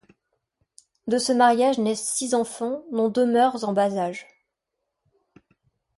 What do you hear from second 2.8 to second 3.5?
dont deux